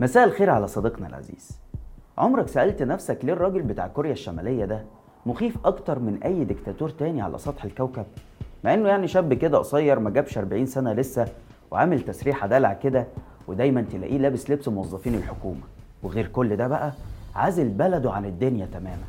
[0.00, 1.58] مساء الخير على صديقنا العزيز.
[2.18, 4.82] عمرك سألت نفسك ليه الراجل بتاع كوريا الشمالية ده
[5.26, 8.04] مخيف أكتر من أي ديكتاتور تاني على سطح الكوكب؟
[8.64, 11.28] مع إنه يعني شاب كده قصير ما جابش 40 سنة لسه
[11.70, 13.06] وعامل تسريحة دلع كده
[13.48, 15.60] ودايما تلاقيه لابس لبس موظفين الحكومة.
[16.02, 16.92] وغير كل ده بقى
[17.34, 19.04] عازل بلده عن الدنيا تماما.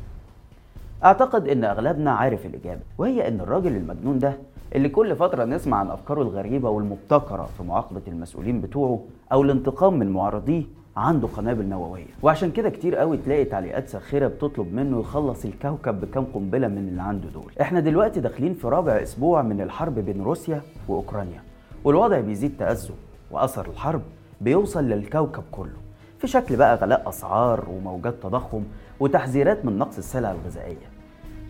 [1.04, 4.36] أعتقد إن أغلبنا عارف الإجابة وهي إن الراجل المجنون ده
[4.74, 10.10] اللي كل فترة نسمع عن أفكاره الغريبة والمبتكرة في معاقبة المسؤولين بتوعه أو الانتقام من
[10.10, 10.62] معارضيه
[10.96, 12.06] عنده قنابل نووية.
[12.22, 17.02] وعشان كده كتير قوي تلاقي تعليقات ساخرة بتطلب منه يخلص الكوكب بكام قنبلة من اللي
[17.02, 17.52] عنده دول.
[17.60, 21.42] إحنا دلوقتي داخلين في رابع أسبوع من الحرب بين روسيا وأوكرانيا.
[21.84, 22.94] والوضع بيزيد تأزم
[23.30, 24.02] وأثر الحرب
[24.40, 25.80] بيوصل للكوكب كله.
[26.18, 28.62] في شكل بقى غلاء أسعار وموجات تضخم
[29.00, 30.90] وتحذيرات من نقص السلع الغذائية.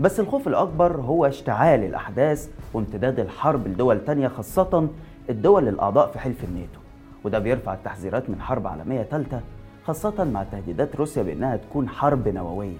[0.00, 4.88] بس الخوف الأكبر هو اشتعال الأحداث وامتداد الحرب لدول تانية خاصة
[5.30, 6.80] الدول الأعضاء في حلف الناتو.
[7.24, 9.41] وده بيرفع التحذيرات من حرب عالمية ثالثة
[9.84, 12.77] خاصة مع تهديدات روسيا بأنها تكون حرب نووية.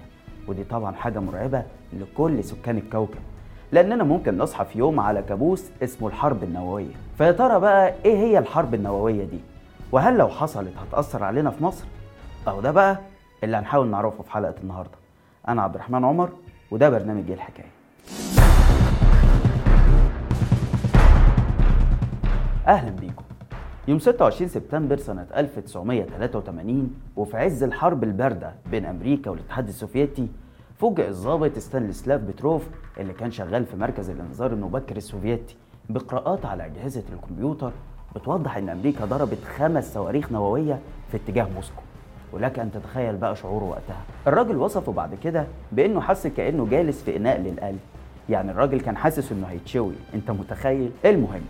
[0.47, 3.19] ودي طبعا حاجة مرعبة لكل سكان الكوكب
[3.71, 6.93] لأننا ممكن نصحى في يوم على كابوس اسمه الحرب النووية.
[7.17, 9.39] فيا ترى بقى إيه هي الحرب النووية دي؟
[9.91, 11.85] وهل لو حصلت هتأثر علينا في مصر؟
[12.47, 12.97] أهو ده بقى
[13.43, 14.97] اللي هنحاول نعرفه في حلقة النهاردة.
[15.47, 16.29] أنا عبد الرحمن عمر
[16.71, 17.71] وده برنامج إيه الحكاية؟
[22.67, 23.23] أهلا بيكم.
[23.91, 30.27] يوم 26 سبتمبر سنة 1983 وفي عز الحرب الباردة بين أمريكا والاتحاد السوفيتي
[30.79, 32.61] فوجئ الضابط ستانيسلاف بتروف
[32.99, 35.55] اللي كان شغال في مركز الإنذار المبكر السوفيتي
[35.89, 37.71] بقراءات على أجهزة الكمبيوتر
[38.15, 40.79] بتوضح إن أمريكا ضربت خمس صواريخ نووية
[41.11, 41.81] في اتجاه موسكو.
[42.33, 44.01] ولك أن تتخيل بقى شعوره وقتها.
[44.27, 47.79] الراجل وصفه بعد كده بإنه حس كأنه جالس في إناء للقلي.
[48.29, 49.93] يعني الراجل كان حاسس إنه هيتشوي.
[50.13, 51.41] أنت متخيل؟ المهم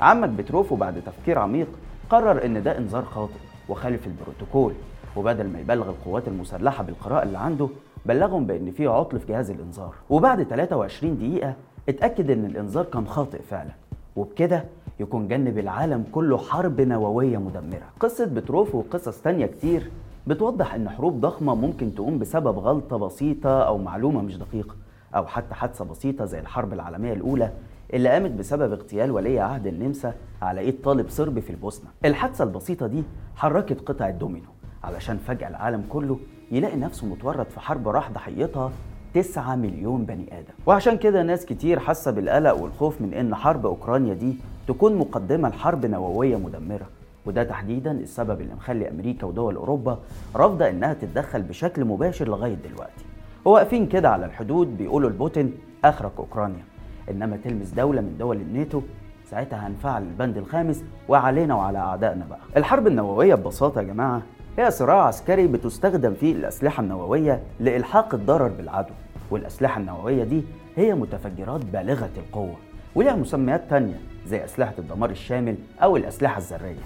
[0.00, 1.68] عمك بتروفو بعد تفكير عميق
[2.10, 4.72] قرر إن ده إنذار خاطئ وخالف البروتوكول.
[5.16, 7.68] وبدل ما يبلغ القوات المسلحة بالقراءه اللي عنده
[8.06, 9.94] بلغهم بإن في عطل في جهاز الإنذار.
[10.10, 11.54] وبعد 23 دقيقة
[11.88, 13.70] اتأكد إن الإنذار كان خاطئ فعلا.
[14.16, 14.64] وبكده
[15.00, 17.88] يكون جنب العالم كله حرب نووية مدمرة.
[18.00, 19.90] قصة بتروف وقصص تانية كتير
[20.26, 24.74] بتوضح إن حروب ضخمة ممكن تقوم بسبب غلطة بسيطة أو معلومة مش دقيقة
[25.16, 27.50] أو حتى حادثة بسيطة زي الحرب العالمية الأولى
[27.94, 31.90] اللي قامت بسبب اغتيال ولي عهد النمسا على إيد طالب صربي في البوسنة.
[32.04, 33.02] الحادثة البسيطة دي
[33.36, 34.48] حركت قطع الدومينو
[34.84, 36.18] علشان فجأة العالم كله
[36.50, 38.72] يلاقي نفسه متورط في حرب راح ضحيتها
[39.14, 40.54] 9 مليون بني آدم.
[40.66, 44.34] وعشان كده ناس كتير حاسة بالقلق والخوف من إن حرب أوكرانيا دي
[44.68, 46.86] تكون مقدمة لحرب نووية مدمرة.
[47.26, 49.98] وده تحديدا السبب اللي مخلي أمريكا ودول أوروبا
[50.36, 53.04] رافضة إنها تتدخل بشكل مباشر لغاية دلوقتي.
[53.44, 56.69] وواقفين كده على الحدود بيقولوا لبوتين اخرك أوكرانيا.
[57.10, 58.82] إنما تلمس دولة من دول الناتو
[59.30, 62.38] ساعتها هنفعل البند الخامس وعلينا وعلى أعدائنا بقى.
[62.56, 64.22] الحرب النووية ببساطة يا جماعة
[64.58, 68.94] هي صراع عسكري بتستخدم فيه الأسلحة النووية لإلحاق الضرر بالعدو
[69.30, 70.42] والأسلحة النووية دي
[70.76, 72.54] هي متفجرات بالغة القوة
[72.94, 76.82] ولها مسميات تانية زي أسلحة الدمار الشامل أو الأسلحة الذرية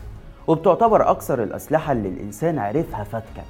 [0.47, 3.43] وبتعتبر أكثر الأسلحة اللي الإنسان عرفها فتكا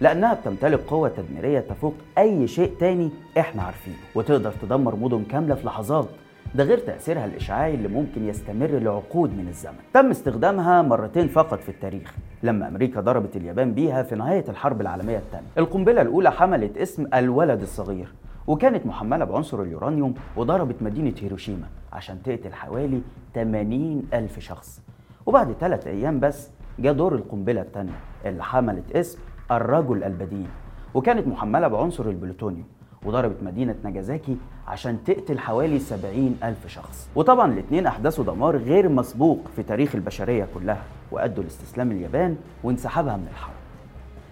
[0.00, 3.96] لأنها بتمتلك قوة تدميرية تفوق أي شيء تاني إحنا عارفينه.
[4.14, 6.08] وتقدر تدمر مدن كاملة في لحظات
[6.54, 9.78] ده غير تأثيرها الإشعاعي اللي ممكن يستمر لعقود من الزمن.
[9.94, 15.18] تم استخدامها مرتين فقط في التاريخ لما أمريكا ضربت اليابان بيها في نهاية الحرب العالمية
[15.18, 15.46] الثانية.
[15.58, 18.12] القنبلة الأولى حملت اسم الولد الصغير
[18.46, 23.00] وكانت محملة بعنصر اليورانيوم وضربت مدينة هيروشيما عشان تقتل حوالي
[23.34, 24.80] 80 ألف شخص.
[25.26, 27.92] وبعد ثلاث أيام بس جاء دور القنبلة الثانية
[28.26, 29.18] اللي حملت اسم
[29.50, 30.46] الرجل البديل.
[30.94, 32.64] وكانت محملة بعنصر البلوتونيوم
[33.04, 37.10] وضربت مدينة ناجازاكي عشان تقتل حوالي 70 ألف شخص.
[37.14, 43.26] وطبعا الاثنين أحدثوا دمار غير مسبوق في تاريخ البشرية كلها وأدوا لاستسلام اليابان وانسحابها من
[43.30, 43.54] الحرب.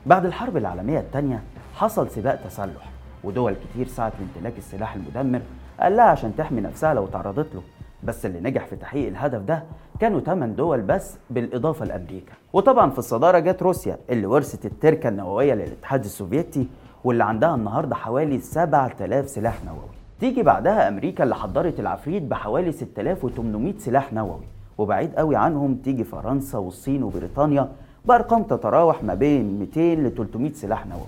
[0.07, 1.43] بعد الحرب العالمية الثانية
[1.75, 2.91] حصل سباق تسلح
[3.25, 5.41] ودول كتير سعت لامتلاك السلاح المدمر
[5.81, 7.63] قال لها عشان تحمي نفسها لو تعرضت له.
[8.03, 9.65] بس اللي نجح في تحقيق الهدف ده
[10.01, 12.33] كانوا 8 دول بس بالإضافة لأمريكا.
[12.53, 16.67] وطبعا في الصدارة جت روسيا اللي ورثت التركة النووية للاتحاد السوفيتي
[17.05, 19.89] واللي عندها النهاردة حوالي 7000 سلاح نووي.
[20.21, 24.45] تيجي بعدها أمريكا اللي حضرت العفريت بحوالي 6800 سلاح نووي.
[24.79, 27.69] وبعيد قوي عنهم تيجي فرنسا والصين وبريطانيا
[28.05, 31.07] بأرقام تتراوح ما بين 200 ل 300 سلاح نووي.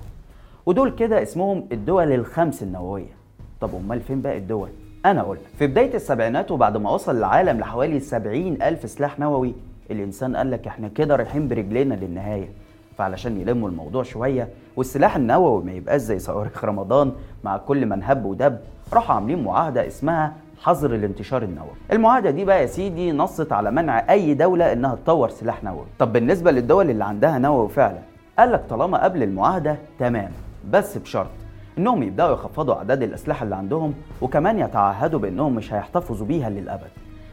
[0.67, 3.13] ودول كده اسمهم الدول الخمس النووية.
[3.61, 4.69] طب أمال فين باقي الدول؟
[5.07, 9.55] أنا أقول في بداية السبعينات وبعد ما وصل العالم لحوالي 70 ألف سلاح نووي
[9.91, 12.49] الإنسان قال لك إحنا كده رايحين برجلينا للنهاية.
[12.99, 17.13] فعلشان يلموا الموضوع شوية والسلاح النووي ما يبقاش زي صواريخ رمضان
[17.45, 18.59] مع كل من هب ودب
[18.93, 21.71] راحوا عاملين معاهدة اسمها حظر الانتشار النووي.
[21.93, 25.87] المعاهدة دي بقى يا سيدي نصت على منع أي دولة إنها تطور سلاح نووي.
[25.99, 27.99] طب بالنسبة للدول اللي عندها نووي فعلا؟
[28.39, 30.31] قال لك طالما قبل المعاهدة تمام
[30.71, 31.27] بس بشرط
[31.81, 36.91] إنهم يبدأوا يخفضوا أعداد الأسلحة اللي عندهم وكمان يتعهدوا بإنهم مش هيحتفظوا بيها للأبد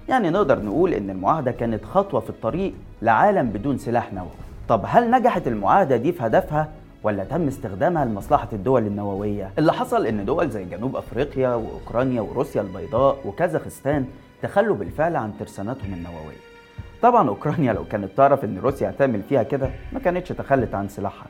[0.09, 4.29] يعني نقدر نقول إن المعاهدة كانت خطوة في الطريق لعالم بدون سلاح نووي
[4.69, 6.69] طب هل نجحت المعاهدة دي في هدفها
[7.03, 12.61] ولا تم استخدامها لمصلحة الدول النووية؟ اللي حصل إن دول زي جنوب أفريقيا وأوكرانيا وروسيا
[12.61, 14.05] البيضاء وكازاخستان
[14.41, 16.37] تخلوا بالفعل عن ترساناتهم النووية.
[17.01, 21.27] طبعا أوكرانيا لو كانت تعرف إن روسيا هتعمل فيها كده ما كانتش تخلت عن سلاحها.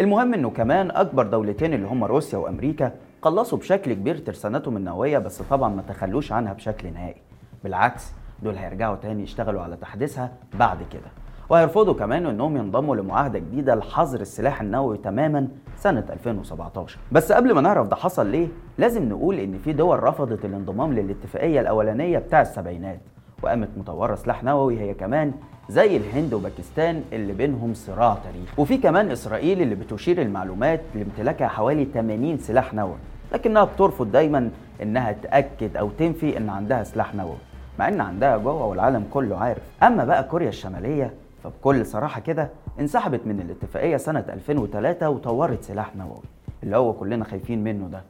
[0.00, 2.92] المهم إنه كمان أكبر دولتين اللي هم روسيا وأمريكا
[3.22, 7.20] قلصوا بشكل كبير ترساناتهم النووية بس طبعا ما تخلوش عنها بشكل نهائي.
[7.64, 11.10] بالعكس دول هيرجعوا تاني يشتغلوا على تحديثها بعد كده.
[11.48, 17.60] وهيرفضوا كمان إنهم ينضموا لمعاهدة جديدة لحظر السلاح النووي تماما سنة 2017 بس قبل ما
[17.60, 18.48] نعرف ده حصل ليه
[18.78, 23.00] لازم نقول إن في دول رفضت الانضمام للاتفاقية الأولانية بتاع السبعينات
[23.42, 25.32] وقامت مطورة سلاح نووي هي كمان
[25.68, 31.84] زي الهند وباكستان اللي بينهم صراع تاريخي وفي كمان إسرائيل اللي بتشير المعلومات لامتلاكها حوالي
[31.94, 32.96] 80 سلاح نووي.
[33.32, 34.50] لكنها بترفض دايما
[34.82, 37.36] إنها تأكد أو تنفي إن عندها سلاح نووي
[37.78, 39.62] مع إن عندها جوه والعالم كله عارف.
[39.82, 41.12] أما بقى كوريا الشمالية
[41.44, 42.48] فبكل صراحة كده
[42.80, 46.22] انسحبت من الاتفاقية سنة 2003 وطورت سلاح نووي.
[46.62, 48.02] اللي هو كلنا خايفين منه ده.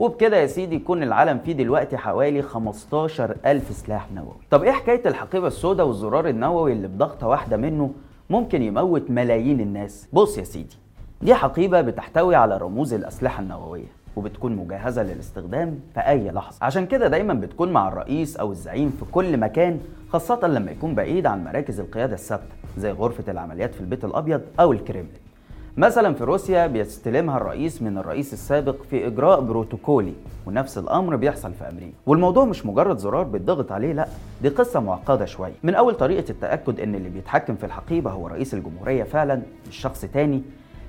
[0.00, 4.34] وبكده يا سيدي يكون العالم فيه دلوقتي حوالي 15 ألف سلاح نووي.
[4.50, 7.90] طب إيه حكاية الحقيبة السوداء والزرار النووي اللي بضغطة واحدة منه
[8.30, 10.76] ممكن يموت ملايين الناس؟ بص يا سيدي
[11.22, 13.86] دي حقيبة بتحتوي على رموز الأسلحة النووية
[14.16, 16.58] وبتكون مجهزة للاستخدام في أي لحظة.
[16.64, 21.26] عشان كده دايما بتكون مع الرئيس أو الزعيم في كل مكان خاصة لما يكون بعيد
[21.26, 25.29] عن مراكز القيادة الثابتة زي غرفة العمليات في البيت الأبيض أو الكريملين.
[25.76, 30.12] مثلا في روسيا بيستلمها الرئيس من الرئيس السابق في إجراء بروتوكولي
[30.46, 31.92] ونفس الأمر بيحصل في أمريكا.
[32.06, 34.08] والموضوع مش مجرد زرار بيتضغط عليه لا
[34.42, 35.52] دي قصة معقدة شوية.
[35.62, 40.00] من أول طريقة التأكد إن اللي بيتحكم في الحقيبة هو رئيس الجمهورية فعلا مش شخص
[40.00, 40.42] تاني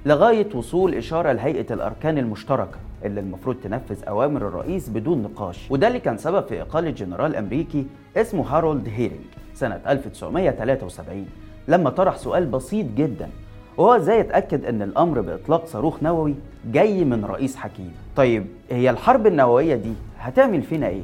[0.05, 5.71] لغاية وصول إشارة لهيئة الأركان المشتركة اللي المفروض تنفذ أوامر الرئيس بدون نقاش.
[5.71, 7.85] وده اللي كان سبب في اقاله جنرال أمريكي
[8.17, 11.25] اسمه هارولد هيرينج سنة 1973
[11.67, 13.29] لما طرح سؤال بسيط جدا.
[13.77, 16.35] وهو إزاي يتأكد إن الأمر بإطلاق صاروخ نووي
[16.71, 21.03] جاي من رئيس حكيم؟ طيب هي الحرب النووية دي هتعمل فينا إيه؟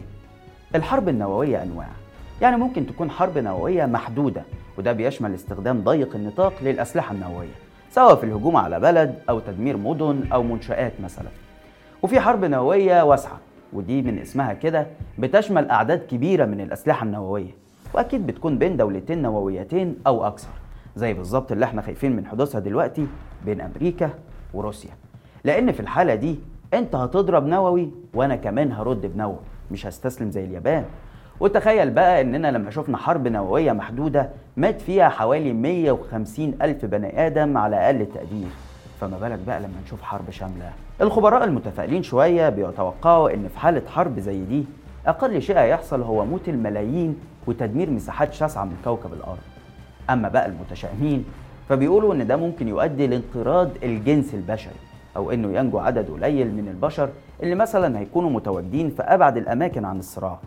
[0.76, 1.88] الحرب النووية أنواع.
[2.42, 4.42] يعني ممكن تكون حرب نووية محدودة
[4.78, 7.56] وده بيشمل استخدام ضيق النطاق للأسلحة النووية
[7.92, 11.30] سواء في الهجوم على بلد أو تدمير مدن أو منشآت مثلا.
[12.04, 13.40] وفي حرب نووية واسعة
[13.74, 14.88] ودي من اسمها كده
[15.20, 17.52] بتشمل أعداد كبيرة من الأسلحة النووية
[17.94, 20.50] وأكيد بتكون بين دولتين نوويتين أو أكثر.
[20.98, 23.08] زي بالظبط اللي إحنا خايفين من حدوثها دلوقتي
[23.46, 24.10] بين أمريكا
[24.54, 24.92] وروسيا.
[25.44, 26.40] لأن في الحالة دي
[26.74, 29.40] أنت هتضرب نووي وأنا كمان هرد بنووي
[29.72, 30.86] مش هستسلم زي اليابان.
[31.40, 37.58] وتخيل بقى إننا لما شفنا حرب نووية محدودة مات فيها حوالي 150 ألف بني آدم
[37.58, 38.48] على أقل تقدير
[39.02, 40.72] فما بالك بقى لما نشوف حرب شاملة.
[41.02, 44.66] الخبراء المتفائلين شوية بيتوقعوا إن في حالة حرب زي دي
[45.08, 49.38] أقل شيء هيحصل هو موت الملايين وتدمير مساحات شاسعة من كوكب الأرض.
[50.10, 51.26] أما بقى المتشائمين
[51.70, 54.76] فبيقولوا إن ده ممكن يؤدي لانقراض الجنس البشري
[55.16, 57.10] أو إنه ينجو عدد قليل من البشر
[57.44, 60.40] اللي مثلا هيكونوا متواجدين في أبعد الأماكن عن الصراع.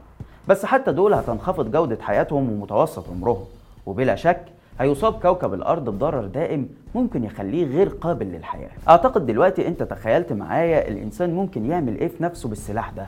[0.48, 3.44] بس حتى دول هتنخفض جودة حياتهم ومتوسط عمرهم
[3.86, 4.40] وبلا شك
[4.80, 8.70] هيصاب كوكب الأرض بضرر دائم ممكن يخليه غير قابل للحياة.
[8.88, 13.06] أعتقد دلوقتي أنت تخيلت معايا الإنسان ممكن يعمل إيه في نفسه بالسلاح ده.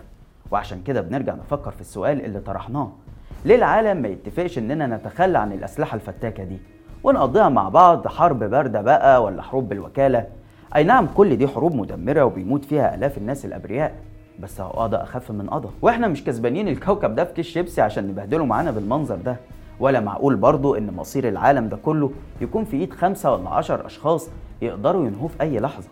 [0.51, 2.93] وعشان كده بنرجع نفكر في السؤال اللي طرحناه.
[3.45, 6.59] ليه العالم ما يتفقش إننا نتخلى عن الأسلحة الفتاكة دي
[7.05, 10.27] ونقضيها مع بعض حرب باردة بقى ولا حروب بالوكالة.
[10.77, 13.95] أي نعم كل دي حروب مدمرة وبيموت فيها آلاف الناس الأبرياء
[14.41, 15.69] بس هو قضى أخف من قضى.
[15.83, 19.37] وإحنا مش كسبانين الكوكب ده في كيس شيبسي عشان نبهدله معانا بالمنظر ده
[19.81, 22.11] ولا معقول برضه إن مصير العالم ده كله
[22.41, 24.29] يكون في إيد خمسة ولا عشر أشخاص
[24.63, 25.89] يقدروا ينهوه في أي لحظة؟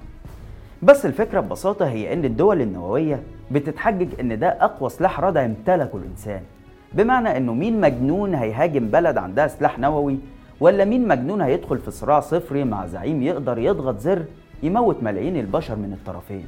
[0.82, 6.40] بس الفكرة ببساطة هي إن الدول النووية بتتحجج إن ده أقوى سلاح ردع امتلكه الإنسان.
[6.92, 10.18] بمعنى إنه مين مجنون هيهاجم بلد عندها سلاح نووي؟
[10.60, 14.24] ولا مين مجنون هيدخل في صراع صفري مع زعيم يقدر يضغط زر
[14.62, 16.46] يموت ملايين البشر من الطرفين؟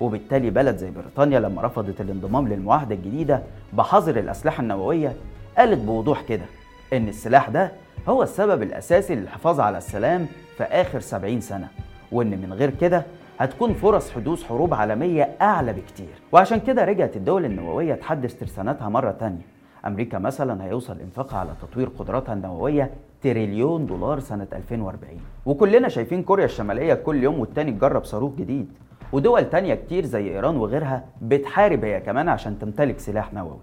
[0.00, 5.12] وبالتالي بلد زي بريطانيا لما رفضت الانضمام للمعاهدة الجديدة بحظر الأسلحة النووية
[5.58, 6.44] قالت بوضوح كده
[6.92, 7.72] إن السلاح ده
[8.08, 10.26] هو السبب الأساسي للحفاظ على السلام
[10.56, 11.68] في آخر 70 سنة
[12.12, 13.02] وإن من غير كده
[13.38, 16.08] هتكون فرص حدوث حروب عالمية أعلى بكتير.
[16.32, 19.55] وعشان كده رجعت الدول النووية تحدث ترساناتها مرة تانية.
[19.86, 22.90] أمريكا مثلا هيوصل إنفاقها على تطوير قدراتها النووية
[23.22, 28.72] تريليون دولار سنة 2040 وكلنا شايفين كوريا الشمالية كل يوم والتاني تجرب صاروخ جديد.
[29.12, 33.58] ودول تانية كتير زي إيران وغيرها بتحارب هي كمان عشان تمتلك سلاح نووي.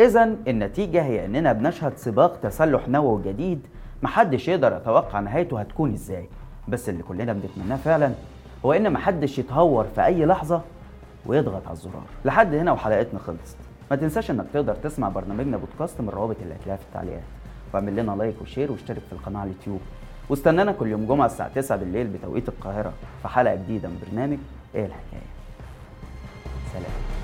[0.00, 3.66] إذا النتيجة هي إننا بنشهد سباق تسلح نووي جديد
[4.02, 6.28] محدش يقدر يتوقع نهايته هتكون إزاي.
[6.68, 8.12] بس اللي كلنا بنتمناه فعلا
[8.64, 10.60] هو إن محدش يتهور في أي لحظة
[11.26, 12.04] ويضغط على الزرار.
[12.24, 13.67] لحد هنا وحلقتنا خلصت.
[13.90, 17.22] ما تنساش إنك تقدر تسمع برنامجنا بودكاست من الروابط اللي هتلاقيها في التعليقات.
[17.74, 19.80] واعمل لنا like و share واشترك في القناة على اليوتيوب.
[20.28, 22.92] واستنانا كل يوم جمعة الساعة 9 بالليل بتوقيت القاهرة
[23.22, 24.38] في حلقة جديدة من برنامج
[24.74, 25.28] إيه الحكاية.
[26.72, 27.17] سلام.